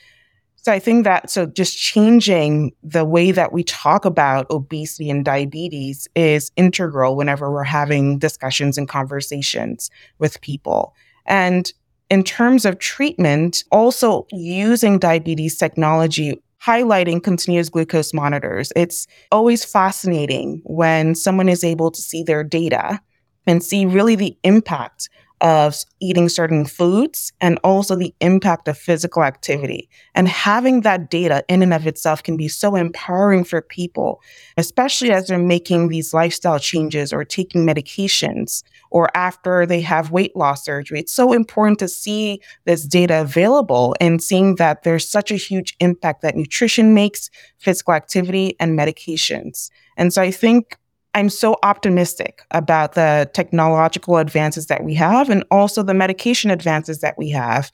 So 0.56 0.72
I 0.72 0.80
think 0.80 1.04
that 1.04 1.30
so 1.30 1.46
just 1.46 1.78
changing 1.78 2.72
the 2.82 3.04
way 3.04 3.30
that 3.30 3.52
we 3.52 3.62
talk 3.62 4.04
about 4.04 4.50
obesity 4.50 5.08
and 5.08 5.24
diabetes 5.24 6.08
is 6.16 6.50
integral 6.56 7.14
whenever 7.14 7.52
we're 7.52 7.62
having 7.62 8.18
discussions 8.18 8.76
and 8.76 8.88
conversations 8.88 9.88
with 10.18 10.40
people. 10.40 10.92
And 11.24 11.72
in 12.10 12.24
terms 12.24 12.64
of 12.64 12.80
treatment, 12.80 13.62
also 13.70 14.26
using 14.32 14.98
diabetes 14.98 15.56
technology 15.56 16.42
highlighting 16.66 17.22
continuous 17.22 17.68
glucose 17.68 18.12
monitors. 18.12 18.72
It's 18.74 19.06
always 19.30 19.64
fascinating 19.64 20.60
when 20.64 21.14
someone 21.14 21.48
is 21.48 21.62
able 21.62 21.90
to 21.92 22.00
see 22.00 22.24
their 22.24 22.42
data 22.42 23.00
and 23.46 23.62
see 23.62 23.86
really 23.86 24.16
the 24.16 24.36
impact 24.42 25.08
of 25.40 25.76
eating 26.00 26.28
certain 26.28 26.64
foods 26.64 27.32
and 27.40 27.58
also 27.62 27.94
the 27.94 28.14
impact 28.20 28.68
of 28.68 28.78
physical 28.78 29.22
activity. 29.22 29.88
And 30.14 30.28
having 30.28 30.80
that 30.82 31.10
data 31.10 31.44
in 31.48 31.62
and 31.62 31.74
of 31.74 31.86
itself 31.86 32.22
can 32.22 32.36
be 32.36 32.48
so 32.48 32.74
empowering 32.74 33.44
for 33.44 33.60
people, 33.60 34.20
especially 34.56 35.10
as 35.10 35.28
they're 35.28 35.38
making 35.38 35.88
these 35.88 36.14
lifestyle 36.14 36.58
changes 36.58 37.12
or 37.12 37.24
taking 37.24 37.66
medications 37.66 38.62
or 38.90 39.14
after 39.14 39.66
they 39.66 39.80
have 39.80 40.10
weight 40.10 40.34
loss 40.34 40.64
surgery. 40.64 41.00
It's 41.00 41.12
so 41.12 41.32
important 41.32 41.78
to 41.80 41.88
see 41.88 42.40
this 42.64 42.86
data 42.86 43.20
available 43.20 43.94
and 44.00 44.22
seeing 44.22 44.54
that 44.56 44.84
there's 44.84 45.08
such 45.08 45.30
a 45.30 45.36
huge 45.36 45.76
impact 45.80 46.22
that 46.22 46.36
nutrition 46.36 46.94
makes, 46.94 47.30
physical 47.58 47.94
activity, 47.94 48.56
and 48.58 48.78
medications. 48.78 49.70
And 49.96 50.12
so 50.12 50.22
I 50.22 50.30
think 50.30 50.78
I'm 51.16 51.30
so 51.30 51.56
optimistic 51.62 52.42
about 52.50 52.92
the 52.92 53.30
technological 53.32 54.18
advances 54.18 54.66
that 54.66 54.84
we 54.84 54.92
have 54.94 55.30
and 55.30 55.44
also 55.50 55.82
the 55.82 55.94
medication 55.94 56.50
advances 56.50 57.00
that 57.00 57.16
we 57.16 57.30
have 57.30 57.72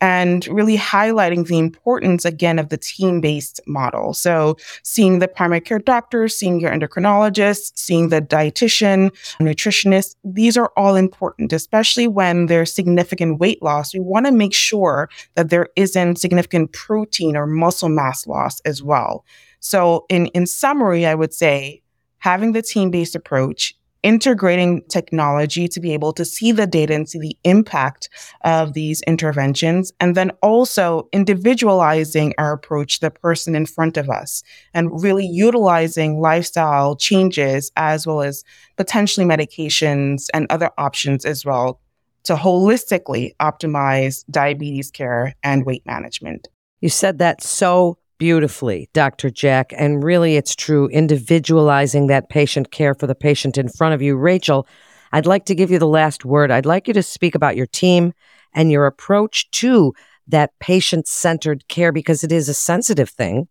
and 0.00 0.46
really 0.46 0.76
highlighting 0.76 1.48
the 1.48 1.58
importance 1.58 2.24
again 2.24 2.60
of 2.60 2.68
the 2.68 2.76
team 2.76 3.20
based 3.20 3.60
model. 3.66 4.14
So, 4.14 4.56
seeing 4.84 5.18
the 5.18 5.26
primary 5.26 5.60
care 5.60 5.80
doctor, 5.80 6.28
seeing 6.28 6.60
your 6.60 6.70
endocrinologist, 6.70 7.72
seeing 7.74 8.10
the 8.10 8.22
dietitian, 8.22 9.10
nutritionist, 9.40 10.14
these 10.22 10.56
are 10.56 10.70
all 10.76 10.94
important, 10.94 11.52
especially 11.52 12.06
when 12.06 12.46
there's 12.46 12.72
significant 12.72 13.40
weight 13.40 13.60
loss. 13.60 13.92
We 13.92 14.00
want 14.00 14.26
to 14.26 14.32
make 14.32 14.54
sure 14.54 15.08
that 15.34 15.50
there 15.50 15.66
isn't 15.74 16.20
significant 16.20 16.72
protein 16.72 17.36
or 17.36 17.46
muscle 17.48 17.88
mass 17.88 18.24
loss 18.28 18.60
as 18.60 18.84
well. 18.84 19.24
So, 19.58 20.06
in, 20.08 20.26
in 20.26 20.46
summary, 20.46 21.06
I 21.06 21.16
would 21.16 21.34
say 21.34 21.80
having 22.24 22.52
the 22.52 22.62
team 22.62 22.90
based 22.90 23.14
approach, 23.14 23.74
integrating 24.02 24.82
technology 24.88 25.68
to 25.68 25.78
be 25.78 25.92
able 25.92 26.10
to 26.10 26.24
see 26.24 26.52
the 26.52 26.66
data 26.66 26.94
and 26.94 27.06
see 27.06 27.18
the 27.18 27.36
impact 27.44 28.08
of 28.44 28.72
these 28.72 29.02
interventions, 29.02 29.92
and 30.00 30.14
then 30.14 30.30
also 30.42 31.06
individualizing 31.12 32.32
our 32.38 32.54
approach 32.54 32.98
to 32.98 33.00
the 33.02 33.10
person 33.10 33.54
in 33.54 33.66
front 33.66 33.98
of 33.98 34.08
us 34.08 34.42
and 34.72 35.02
really 35.02 35.26
utilizing 35.26 36.18
lifestyle 36.18 36.96
changes 36.96 37.70
as 37.76 38.06
well 38.06 38.22
as 38.22 38.42
potentially 38.78 39.26
medications 39.26 40.28
and 40.32 40.46
other 40.48 40.70
options 40.78 41.26
as 41.26 41.44
well 41.44 41.78
to 42.22 42.36
holistically 42.36 43.36
optimize 43.38 44.24
diabetes 44.30 44.90
care 44.90 45.34
and 45.42 45.66
weight 45.66 45.84
management. 45.84 46.48
You 46.80 46.88
said 46.88 47.18
that 47.18 47.42
so 47.42 47.98
beautifully, 48.18 48.88
Dr. 48.92 49.30
Jack. 49.30 49.72
And 49.76 50.02
really, 50.02 50.36
it's 50.36 50.54
true, 50.54 50.88
individualizing 50.88 52.06
that 52.08 52.28
patient 52.28 52.70
care 52.70 52.94
for 52.94 53.06
the 53.06 53.14
patient 53.14 53.58
in 53.58 53.68
front 53.68 53.94
of 53.94 54.02
you. 54.02 54.16
Rachel, 54.16 54.66
I'd 55.12 55.26
like 55.26 55.44
to 55.46 55.54
give 55.54 55.70
you 55.70 55.78
the 55.78 55.86
last 55.86 56.24
word. 56.24 56.50
I'd 56.50 56.66
like 56.66 56.88
you 56.88 56.94
to 56.94 57.02
speak 57.02 57.34
about 57.34 57.56
your 57.56 57.66
team 57.66 58.12
and 58.54 58.70
your 58.70 58.86
approach 58.86 59.50
to 59.52 59.94
that 60.26 60.58
patient 60.58 61.06
centered 61.06 61.68
care 61.68 61.92
because 61.92 62.24
it 62.24 62.32
is 62.32 62.48
a 62.48 62.54
sensitive 62.54 63.10
thing 63.10 63.48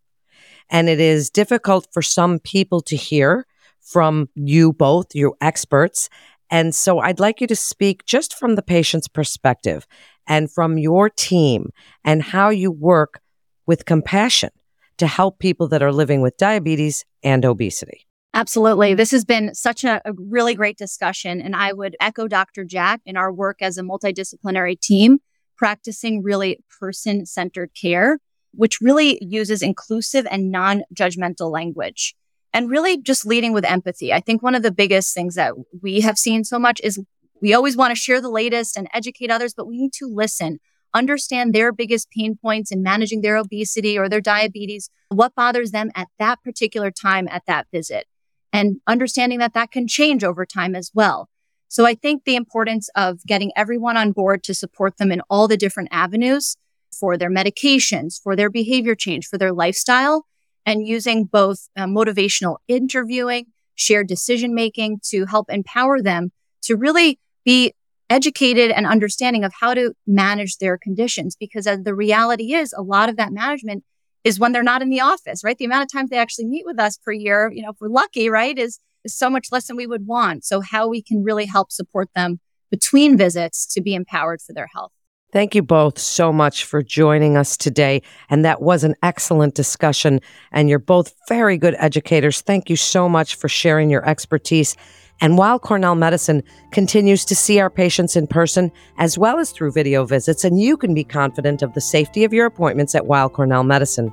and 0.70 0.89
it 0.89 1.00
is 1.00 1.29
difficult 1.29 1.88
for 1.91 2.01
some 2.01 2.39
people 2.39 2.82
to 2.82 2.96
hear 2.96 3.46
from 3.79 4.29
you 4.34 4.74
both, 4.74 5.13
you 5.13 5.36
experts. 5.41 6.10
And 6.50 6.74
so 6.74 7.00
I'd 7.00 7.20
like 7.20 7.41
you 7.41 7.48
to 7.48 7.55
speak 7.55 8.05
just 8.05 8.34
from 8.38 8.55
the 8.55 8.62
patient's 8.62 9.08
perspective 9.08 9.86
and 10.27 10.51
from 10.51 10.77
your 10.77 11.10
team 11.10 11.72
and 12.03 12.22
how 12.22 12.50
you 12.50 12.72
work 12.72 13.20
with 13.65 13.86
compassion 13.86 14.50
to 14.98 15.08
help 15.08 15.39
people 15.39 15.67
that 15.70 15.82
are 15.82 15.91
living 15.91 16.22
with 16.22 16.38
diabetes 16.38 17.05
and 17.24 17.46
obesity. 17.46 18.05
Absolutely. 18.34 18.96
This 18.96 19.12
has 19.12 19.25
been 19.25 19.53
such 19.53 19.84
a, 19.84 20.01
a, 20.05 20.13
really 20.13 20.55
great 20.55 20.77
discussion. 20.77 21.39
And 21.39 21.55
I 21.55 21.72
would 21.72 21.96
echo 22.00 22.27
Dr. 22.27 22.63
Jack 22.63 23.01
in 23.05 23.15
our 23.15 23.32
work 23.32 23.58
as 23.62 23.77
a 23.77 23.84
multidisciplinary 23.84 24.79
team, 24.79 25.20
practicing 25.55 26.24
really 26.24 26.60
person 26.79 27.27
centered 27.27 27.72
care, 27.79 28.17
which 28.53 28.82
really 28.82 29.20
uses 29.22 29.62
inclusive 29.62 30.25
and 30.32 30.51
non 30.51 30.84
judgmental 30.96 31.51
language 31.51 32.15
and 32.54 32.69
really 32.69 32.99
just 32.99 33.26
leading 33.26 33.54
with 33.54 33.65
empathy. 33.65 34.12
I 34.12 34.19
think 34.19 34.41
one 34.41 34.56
of 34.56 34.63
the 34.63 34.71
biggest 34.71 35.13
things 35.13 35.36
that 35.36 35.54
we 35.82 36.02
have 36.02 36.17
seen 36.17 36.43
so 36.43 36.58
much 36.58 36.80
is 36.84 36.99
we 37.41 37.54
always 37.54 37.76
want 37.76 37.91
to 37.91 37.99
share 37.99 38.21
the 38.21 38.30
latest 38.30 38.78
and 38.78 38.88
educate 38.93 39.30
others, 39.30 39.54
but 39.54 39.67
we 39.67 39.78
need 39.78 39.93
to 39.93 40.08
listen 40.08 40.60
understand 40.93 41.53
their 41.53 41.71
biggest 41.71 42.10
pain 42.12 42.38
points 42.41 42.71
in 42.71 42.84
managing 42.84 43.21
their 43.21 43.38
obesity 43.38 43.97
or 43.97 44.08
their 44.08 44.21
diabetes, 44.21 44.89
what 45.10 45.36
bothers 45.36 45.71
them 45.71 45.91
at 45.95 46.08
that 46.19 46.43
particular 46.43 46.91
time 46.91 47.27
at 47.29 47.43
that 47.47 47.67
visit, 47.71 48.08
and 48.51 48.79
understanding 48.88 49.39
that 49.39 49.53
that 49.53 49.71
can 49.71 49.88
change 49.88 50.23
over 50.23 50.45
time 50.45 50.75
as 50.75 50.91
well. 50.93 51.29
So 51.67 51.88
I 51.88 51.95
think 51.95 52.23
the 52.23 52.36
importance 52.36 52.89
of 52.95 53.23
getting 53.25 53.51
everyone 53.56 53.97
on 53.97 54.12
board 54.12 54.43
to 54.43 54.53
support 54.53 54.97
them 54.97 55.12
in 55.12 55.21
all 55.29 55.47
the 55.47 55.58
different 55.58 55.89
avenues 55.91 56.56
for 56.91 57.17
their 57.17 57.32
medications, 57.32 58.21
for 58.21 58.36
their 58.36 58.51
behavior 58.51 58.93
change, 58.93 59.25
for 59.25 59.39
their 59.39 59.51
lifestyle, 59.51 60.27
and 60.65 60.88
using 60.88 61.25
both 61.25 61.69
uh, 61.75 61.86
motivational 61.86 62.58
interviewing, 62.67 63.47
shared 63.75 64.08
decision 64.08 64.53
making 64.53 64.99
to 65.06 65.25
help 65.25 65.49
empower 65.49 65.99
them 66.01 66.32
to 66.62 66.75
really 66.75 67.19
be 67.43 67.73
educated 68.13 68.69
and 68.69 68.86
understanding 68.86 69.43
of 69.43 69.52
how 69.60 69.73
to 69.73 69.91
manage 70.06 70.58
their 70.58 70.78
conditions. 70.78 71.36
Because 71.36 71.65
as 71.65 71.82
the 71.84 71.95
reality 71.95 72.54
is, 72.54 72.71
a 72.71 72.84
lot 72.84 73.10
of 73.10 73.17
that 73.17 73.34
management 73.34 73.84
is 74.23 74.39
when 74.39 74.52
they're 74.52 74.62
not 74.62 74.84
in 74.84 74.89
the 74.89 75.02
office, 75.02 75.43
right? 75.43 75.58
The 75.58 75.65
amount 75.65 75.84
of 75.84 75.91
times 75.91 76.12
they 76.12 76.17
actually 76.17 76.45
meet 76.45 76.63
with 76.63 76.80
us 76.80 76.95
per 76.97 77.12
year, 77.12 77.52
you 77.52 77.63
know, 77.63 77.71
if 77.71 77.78
we're 77.82 77.89
lucky, 77.89 78.30
right, 78.30 78.58
is, 78.58 78.80
is 79.04 79.15
so 79.15 79.32
much 79.32 79.47
less 79.52 79.65
than 79.65 79.76
we 79.76 79.88
would 79.88 80.06
want. 80.06 80.45
So 80.45 80.62
how 80.62 80.88
we 80.88 81.02
can 81.02 81.23
really 81.23 81.47
help 81.47 81.71
support 81.71 82.10
them 82.15 82.39
between 82.69 83.17
visits 83.17 83.65
to 83.73 83.82
be 83.82 83.95
empowered 83.95 84.41
for 84.41 84.54
their 84.54 84.69
health. 84.73 84.91
Thank 85.32 85.56
you 85.56 85.63
both 85.63 85.97
so 85.97 86.32
much 86.32 86.63
for 86.63 86.84
joining 86.84 87.36
us 87.36 87.58
today. 87.58 88.04
And 88.30 88.45
that 88.45 88.62
was 88.62 88.84
an 88.84 88.93
excellent 89.02 89.56
discussion. 89.56 90.21
And 90.52 90.69
you're 90.69 90.78
both 90.78 91.15
very 91.28 91.58
good 91.58 91.76
educators. 91.80 92.41
Thank 92.41 92.69
you 92.69 92.76
so 92.76 93.10
much 93.10 93.34
for 93.34 93.49
sharing 93.49 93.89
your 93.89 94.08
expertise 94.08 94.76
and 95.24 95.38
Weill 95.38 95.58
Cornell 95.58 95.96
Medicine 95.96 96.44
continues 96.72 97.24
to 97.24 97.34
see 97.34 97.58
our 97.58 97.70
patients 97.70 98.18
in 98.18 98.28
person 98.28 98.70
as 98.98 99.18
well 99.18 99.40
as 99.40 99.52
through 99.52 99.72
video 99.72 100.04
visits, 100.04 100.44
and 100.44 100.62
you 100.62 100.76
can 100.76 100.94
be 100.94 101.06
confident 101.06 101.62
of 101.62 101.74
the 101.74 101.80
safety 101.80 102.26
of 102.26 102.34
your 102.34 102.46
appointments 102.46 102.94
at 102.94 103.08
Weill 103.08 103.30
Cornell 103.30 103.64
Medicine. 103.64 104.12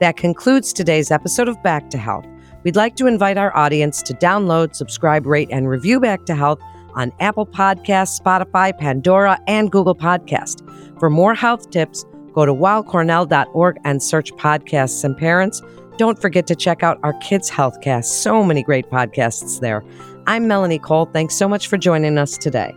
That 0.00 0.16
concludes 0.16 0.72
today's 0.72 1.10
episode 1.10 1.48
of 1.48 1.62
Back 1.62 1.90
to 1.90 1.98
Health. 1.98 2.24
We'd 2.64 2.76
like 2.76 2.96
to 2.96 3.06
invite 3.06 3.36
our 3.36 3.54
audience 3.54 4.00
to 4.04 4.14
download, 4.14 4.74
subscribe, 4.74 5.26
rate, 5.26 5.50
and 5.52 5.68
review 5.68 6.00
Back 6.00 6.24
to 6.24 6.34
Health 6.34 6.60
on 6.94 7.12
Apple 7.20 7.46
Podcasts, 7.46 8.18
Spotify, 8.18 8.76
Pandora, 8.76 9.38
and 9.46 9.70
Google 9.70 9.94
Podcast. 9.94 10.66
For 10.98 11.10
more 11.10 11.34
health 11.34 11.68
tips, 11.68 12.06
go 12.32 12.46
to 12.46 12.54
weillcornell.org 12.54 13.76
and 13.84 14.02
search 14.02 14.32
podcasts 14.32 15.04
and 15.04 15.14
parents. 15.14 15.60
Don't 15.98 16.18
forget 16.22 16.46
to 16.46 16.54
check 16.54 16.82
out 16.82 16.98
our 17.02 17.12
Kids 17.14 17.50
Healthcast. 17.50 18.04
So 18.04 18.42
many 18.44 18.62
great 18.62 18.88
podcasts 18.88 19.60
there. 19.60 19.84
I'm 20.28 20.46
Melanie 20.46 20.78
Cole. 20.78 21.06
Thanks 21.06 21.34
so 21.36 21.48
much 21.48 21.68
for 21.68 21.78
joining 21.78 22.18
us 22.18 22.36
today. 22.36 22.76